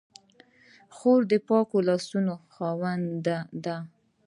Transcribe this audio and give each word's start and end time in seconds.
خور 0.95 1.21
د 1.31 1.33
پاکو 1.47 1.77
لاسو 1.87 2.17
خاوندې 2.53 3.37
ده. 3.65 3.77